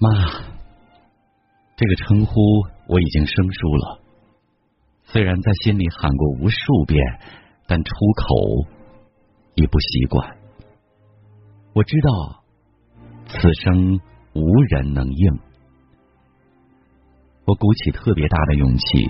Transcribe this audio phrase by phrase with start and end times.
[0.00, 0.10] 妈，
[1.76, 2.32] 这个称呼
[2.86, 4.00] 我已经生疏了。
[5.04, 7.02] 虽然在心里喊过无数遍，
[7.66, 8.68] 但出口
[9.54, 10.36] 已不习惯。
[11.74, 12.44] 我知道
[13.26, 14.00] 此生
[14.34, 15.38] 无人能应。
[17.44, 19.08] 我鼓起特别大的勇气，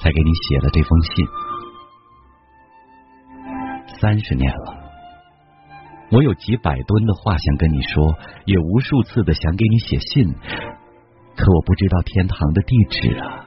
[0.00, 1.26] 才给你写了这封信。
[4.00, 4.75] 三十年了，
[6.10, 10.32] 我有几百吨的话想跟你说，也无数次的想给你写信，
[11.36, 13.46] 可我不知道天堂的地址啊，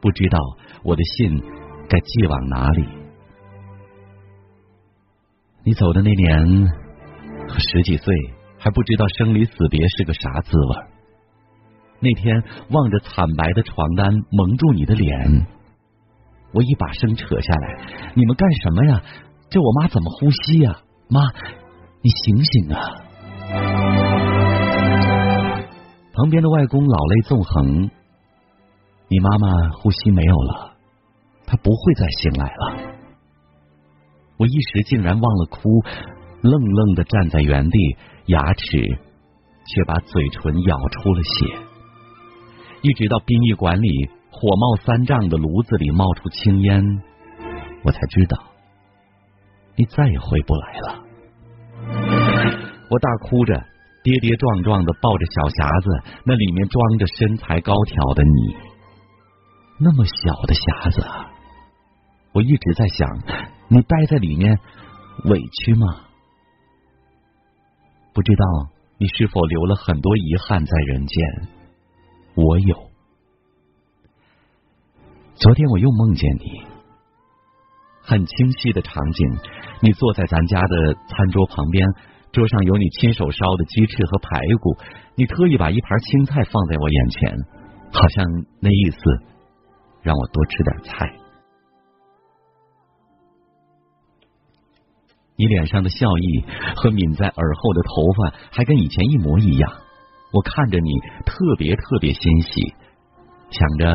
[0.00, 0.38] 不知道
[0.84, 1.42] 我的信
[1.88, 2.86] 该寄往哪里。
[5.64, 6.72] 你走的那年，
[7.58, 8.14] 十几岁，
[8.58, 10.76] 还不知道生离死别是个啥滋味。
[12.00, 15.46] 那天望着惨白的床单蒙住你的脸，
[16.52, 17.78] 我一把声扯下来
[18.14, 19.02] ：“你们干什么呀？
[19.50, 20.80] 这我妈怎么呼吸呀？
[21.08, 21.20] 妈，
[22.02, 22.78] 你醒醒啊！”
[26.14, 27.90] 旁边的外公老泪纵横
[29.08, 30.74] ：“你妈妈呼吸没有了，
[31.46, 32.76] 她不会再醒来了。”
[34.38, 35.82] 我一时竟然忘了哭，
[36.42, 38.98] 愣愣的站在原地，牙齿
[39.66, 41.46] 却把嘴唇咬出了血。
[42.82, 46.82] 一直到殡仪馆里火冒三丈的炉子里冒出青烟，
[47.84, 48.42] 我才知道
[49.76, 51.01] 你再也回不来了。
[52.88, 53.54] 我大哭着，
[54.02, 55.88] 跌跌撞撞的抱着小匣子，
[56.24, 58.56] 那里面装着身材高挑的你，
[59.78, 61.02] 那么小的匣子，
[62.32, 63.08] 我一直在想，
[63.68, 64.58] 你待在里面
[65.24, 65.86] 委屈吗？
[68.12, 68.44] 不知道
[68.98, 71.48] 你是否留了很多遗憾在人间。
[72.34, 72.76] 我有。
[75.34, 76.62] 昨天我又梦见你，
[78.12, 79.26] 很清晰的场景，
[79.80, 81.88] 你坐在咱家的餐桌旁边，
[82.30, 84.76] 桌上有你亲手烧的鸡翅和排骨，
[85.16, 87.38] 你特意把一盘青菜放在我眼前，
[87.90, 88.26] 好像
[88.60, 88.98] 那意思
[90.02, 91.10] 让我多吃点菜。
[95.36, 96.44] 你脸上的笑意
[96.76, 99.72] 和抿在耳后的头发还跟以前一模一样。
[100.34, 102.74] 我看着你，特别特别欣喜，
[103.48, 103.86] 想着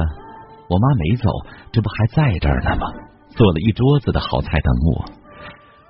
[0.69, 1.29] 我妈没走，
[1.71, 2.87] 这不还在这儿呢吗？
[3.37, 5.05] 做了一桌子的好菜等我。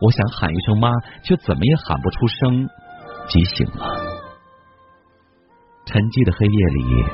[0.02, 0.92] 我想喊一声妈，
[1.24, 2.70] 却怎么也喊不出声，
[3.30, 3.96] 急醒了。
[5.86, 7.08] 沉寂的黑夜里，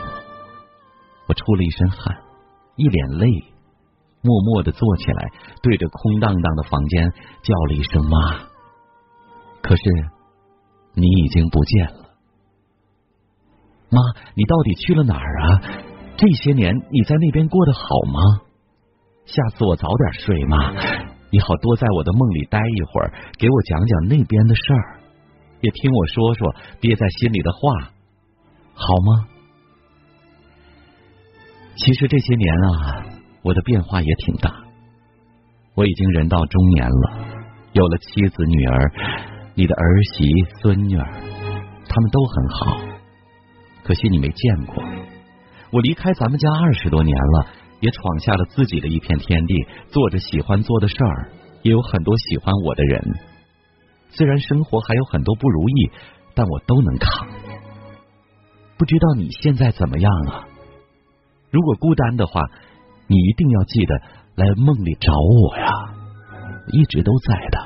[1.28, 2.18] 我出了一身汗，
[2.76, 3.30] 一脸泪，
[4.24, 7.14] 默默的坐起来，对着空荡荡的房间
[7.44, 8.50] 叫了一声妈。
[9.62, 9.84] 可是
[10.96, 12.10] 你已经不见了。
[13.92, 14.02] 妈，
[14.34, 15.62] 你到底去了哪儿啊？
[16.18, 17.80] 这些年你在那边过得好
[18.12, 18.20] 吗？
[19.26, 20.74] 下次我早点睡，妈，
[21.32, 25.00] 你好多在我的梦里待一会儿，给我讲讲那边的事儿，
[25.62, 27.92] 也听我说说憋在心里的话，
[28.74, 29.28] 好吗？
[31.76, 33.06] 其实这些年啊，
[33.42, 34.54] 我的变化也挺大，
[35.76, 37.26] 我已经人到中年了，
[37.72, 38.92] 有了妻子、女儿，
[39.56, 40.26] 你的儿媳、
[40.62, 41.06] 孙女儿，
[41.88, 42.78] 他们都很好。
[43.84, 44.84] 可惜你没见过，
[45.72, 47.48] 我离开咱们家二十多年了，
[47.84, 51.30] 也闯下了自己的一片天地，做着喜欢做的事儿，
[51.64, 53.20] 也有很多喜欢我的人。
[54.08, 55.92] 虽然生活还有很多不如意，
[56.34, 57.28] 但我都能扛。
[58.78, 60.48] 不知道你现在怎么样啊？
[61.52, 62.50] 如果孤单的话，
[63.08, 63.96] 你一定要记得
[64.36, 65.68] 来梦里找我呀，
[66.72, 67.60] 一直都在的。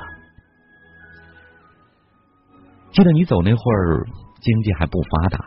[2.90, 4.04] 记得你走那会儿，
[4.40, 5.38] 经济还不发达。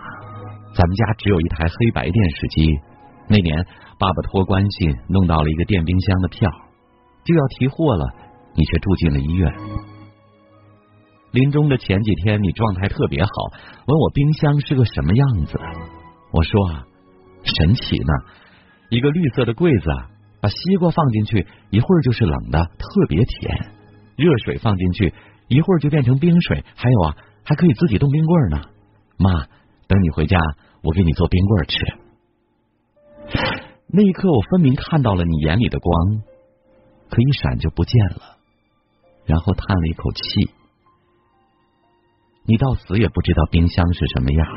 [0.74, 2.80] 咱们家只有一台黑白电视机。
[3.32, 3.66] 那年，
[3.98, 6.52] 爸爸托关系弄到了一个电冰箱的票，
[7.24, 8.06] 就要提货了，
[8.54, 9.50] 你却住进了医院。
[11.32, 13.30] 临终的前几天，你状态特别好，
[13.88, 15.58] 问我冰箱是个什么样子。
[16.34, 16.84] 我说啊，
[17.46, 18.14] 神奇呢，
[18.90, 20.10] 一个绿色的柜子啊，
[20.42, 23.72] 把西瓜放进去，一会儿就是冷的，特别甜；
[24.18, 25.14] 热水放进去，
[25.48, 26.66] 一会儿就变成冰水。
[26.76, 27.16] 还有啊，
[27.46, 28.62] 还可以自己冻冰棍呢，
[29.18, 29.48] 妈。
[29.88, 30.38] 等你回家，
[30.84, 32.11] 我给你做冰棍吃。
[33.94, 35.94] 那一刻，我分明看到了你眼里的光，
[37.10, 38.38] 可一闪就不见了。
[39.26, 40.22] 然后叹了一口气。
[42.46, 44.48] 你到死也不知道冰箱是什么样，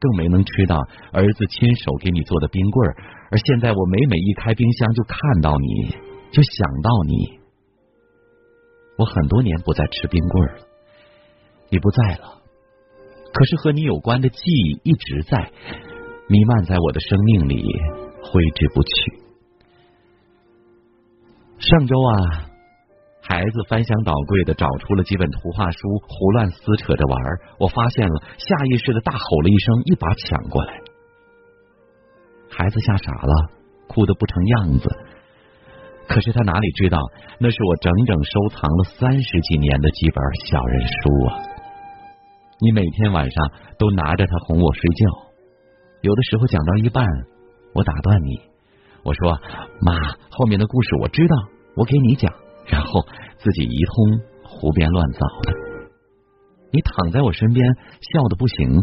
[0.00, 0.76] 更没能吃到
[1.12, 2.96] 儿子亲手给你做的冰棍儿
[3.30, 5.90] 而现在，我每每一开冰箱，就看到你，
[6.32, 7.38] 就想到你。
[8.96, 10.64] 我很多年不再吃冰棍儿了，
[11.70, 12.42] 你不在了。
[13.32, 15.52] 可是和你有关的记忆一直在
[16.28, 17.64] 弥漫在我的生命里，
[18.22, 18.90] 挥之不去。
[21.58, 22.44] 上周啊，
[23.22, 27.18] 孩子翻箱倒柜的找出了几本图画书，胡乱撕扯着玩。
[27.58, 30.74] 我发现了，下意识的大吼了一声，一把抢过来。
[32.50, 33.50] 孩子吓傻了，
[33.86, 34.88] 哭得不成样子。
[36.08, 36.98] 可是他哪里知道，
[37.38, 41.40] 那是我整整收藏了三十几年的几本小人书啊！
[42.60, 45.27] 你每天晚上都拿着它哄我睡觉，
[46.00, 47.04] 有的时候讲到一半，
[47.74, 48.40] 我打断你，
[49.02, 49.40] 我说
[49.82, 49.92] ：“妈，
[50.30, 51.36] 后面的故事我知道，
[51.76, 52.32] 我给你讲。”
[52.66, 53.00] 然后
[53.38, 55.54] 自己一通胡编乱造的。
[56.70, 57.66] 你躺在我身边，
[58.12, 58.82] 笑的不行，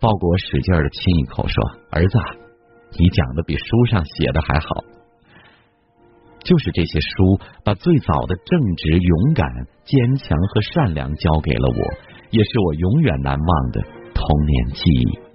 [0.00, 2.18] 抱过我使劲的亲一口，说：“儿子，
[2.98, 4.82] 你讲的比书上写的还好。”
[6.42, 9.46] 就是这些书，把最早的正直、勇敢、
[9.84, 11.82] 坚强和善良教给了我，
[12.30, 13.82] 也是我永远难忘的
[14.14, 15.27] 童年记忆。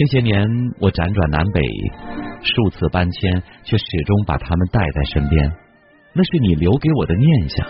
[0.00, 0.48] 这些年，
[0.80, 1.60] 我辗转南北，
[2.40, 5.52] 数次搬迁，却始终把他们带在身边。
[6.14, 7.68] 那是你留给我的念想，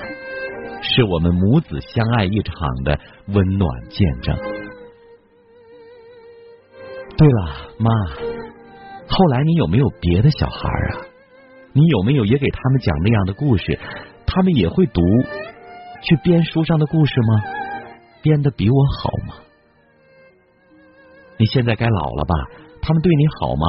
[0.80, 2.54] 是我们母子相爱一场
[2.84, 3.00] 的
[3.34, 4.38] 温暖见证。
[7.18, 7.90] 对了，妈，
[9.08, 11.10] 后来你有没有别的小孩啊？
[11.72, 13.76] 你有没有也给他们讲那样的故事？
[14.24, 15.02] 他们也会读，
[16.04, 17.42] 去编书上的故事吗？
[18.22, 19.50] 编的比我好吗？
[21.40, 22.34] 你现在该老了吧？
[22.82, 23.66] 他们对你好吗？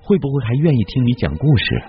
[0.00, 1.82] 会不会还愿意听你讲故事？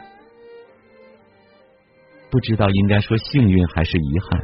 [2.29, 4.41] 不知道应该说幸运还是遗憾，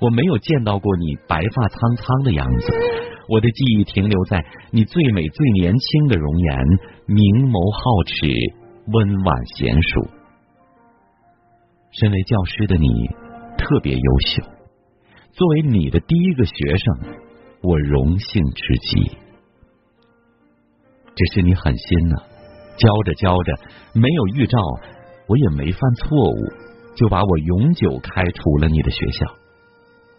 [0.00, 2.66] 我没有见到过你白发苍苍的样子，
[3.28, 6.58] 我的记忆停留在你最美最年轻的容颜，
[7.04, 8.26] 明眸皓齿，
[8.86, 10.10] 温婉娴熟。
[11.90, 12.88] 身为教师的你
[13.58, 14.42] 特别优秀，
[15.32, 17.20] 作为你的第一个学生，
[17.62, 19.25] 我荣幸之极。
[21.16, 22.16] 只是你狠心呢，
[22.76, 23.52] 教着教着
[23.92, 24.58] 没有预兆，
[25.26, 26.52] 我也没犯错误，
[26.94, 29.34] 就把我永久开除了你的学校，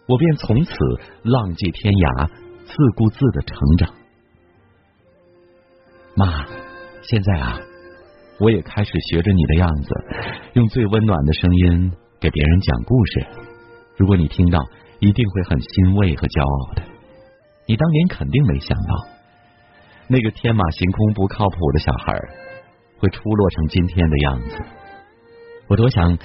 [0.06, 0.74] 我便从此
[1.22, 2.28] 浪迹天涯，
[2.66, 3.94] 自顾自的成长。
[6.14, 6.44] 妈，
[7.02, 7.60] 现在啊。
[8.40, 9.88] 我也开始学着你的样子，
[10.52, 13.26] 用最温暖的声音给别人讲故事。
[13.96, 14.60] 如果你听到，
[15.00, 16.82] 一定会很欣慰和骄傲的。
[17.66, 18.94] 你当年肯定没想到，
[20.08, 22.18] 那个天马行空、不靠谱的小孩
[22.98, 24.58] 会出落成今天的样子。
[25.68, 26.18] 我多想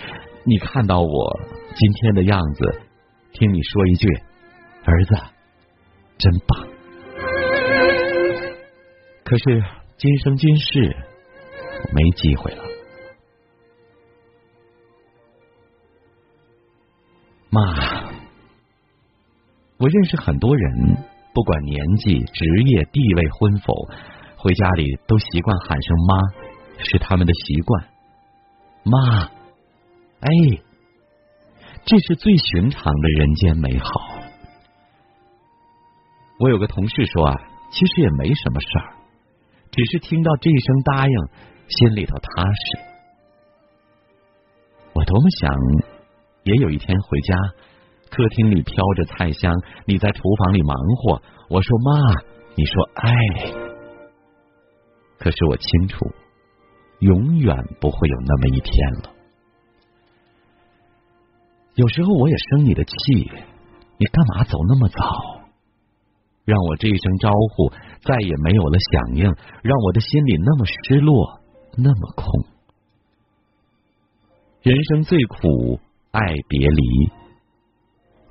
[0.46, 1.40] 你看到我
[1.76, 2.82] 今天的样子，
[3.34, 4.08] 听你说一句
[4.86, 5.16] ：“儿子，
[6.18, 6.68] 真棒。”
[9.24, 9.64] 可是
[9.98, 10.96] 今生今世。
[11.92, 12.64] 没机会了，
[17.50, 17.62] 妈，
[19.78, 20.98] 我认识很多人，
[21.34, 23.74] 不管年纪、职业、地位、婚否，
[24.38, 27.86] 回家里都习惯喊声妈，是他们的习惯。
[28.84, 29.24] 妈，
[30.20, 30.30] 哎，
[31.86, 33.90] 这是最寻常的人间美好。
[36.40, 37.36] 我有个同事说啊，
[37.72, 38.94] 其实也没什么事儿，
[39.72, 41.14] 只是听到这一声答应。
[41.66, 42.78] 心里头踏实，
[44.94, 45.56] 我多么想
[46.44, 47.36] 也有一天回家，
[48.13, 49.51] 客厅里飘着菜香，
[49.88, 51.19] 你在厨房里忙活，
[51.50, 51.92] 我说妈，
[52.56, 53.12] 你说哎，
[55.18, 56.06] 可是我清楚，
[57.00, 59.10] 永远不会有那么一天了。
[61.74, 62.93] 有时候我也生你的气，
[63.98, 65.00] 你干嘛走那么早？
[66.46, 67.72] 让我这一声招呼
[68.03, 69.24] 再也没有了响应，
[69.63, 71.39] 让我的心里那么失落。
[71.75, 72.46] 那么空，
[74.62, 75.79] 人生最苦，
[76.12, 77.12] 爱别离，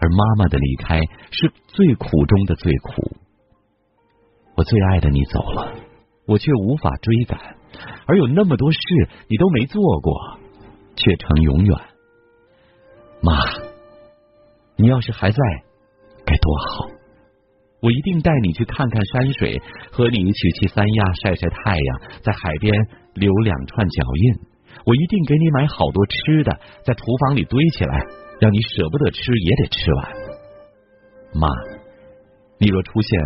[0.02, 0.99] 而妈妈的离开
[1.30, 3.16] 是最苦中的最苦。
[4.56, 5.75] 我最爱的你走了，
[6.26, 7.38] 我却无法追赶，
[8.06, 8.78] 而有那么多事
[9.28, 10.12] 你都没做过，
[10.97, 11.78] 却成永远。
[13.23, 13.38] 妈，
[14.76, 15.38] 你要是还在，
[16.26, 16.88] 该多好。
[17.80, 22.75] 我一定带你去看看山水，和你一起去三亚晒晒太阳，在海边
[23.14, 24.35] 留两串脚印。
[24.85, 28.06] 我一定给你买好多吃的，在厨房里堆起来，
[28.42, 30.12] 让你舍不得吃也得吃完。
[31.32, 31.46] 妈，
[32.58, 33.20] 你若出现，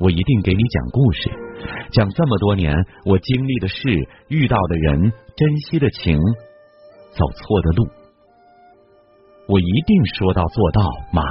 [0.00, 1.28] 我一定给你讲故事，
[1.92, 2.74] 讲这么多年
[3.04, 3.76] 我经历的事、
[4.28, 6.16] 遇到的人、珍惜的情、
[7.10, 7.86] 走错的路，
[9.48, 10.80] 我一定说到做到，
[11.12, 11.22] 妈。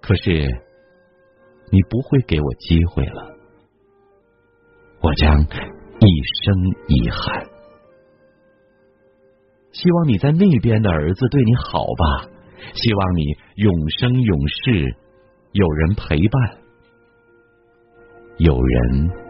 [0.00, 0.30] 可是，
[1.72, 3.34] 你不会给我机会了，
[5.02, 6.54] 我将一生
[6.86, 7.59] 遗憾。
[9.72, 12.28] 希望你在那边的儿子对你好吧，
[12.74, 13.24] 希望你
[13.56, 14.96] 永生永世
[15.52, 16.58] 有人陪伴，
[18.38, 19.29] 有人。